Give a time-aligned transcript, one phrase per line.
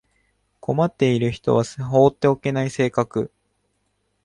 [0.61, 3.31] 困っている人は放っておけない性格